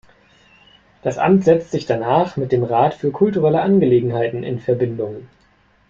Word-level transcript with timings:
Das 1.03 1.19
Amt 1.19 1.43
setzt 1.43 1.69
sich 1.69 1.85
danach 1.85 2.35
mit 2.35 2.51
dem 2.51 2.63
„Rat 2.63 2.95
für 2.95 3.11
kulturelle 3.11 3.61
Angelegenheiten“ 3.61 4.43
in 4.43 4.59
Verbindung. 4.59 5.27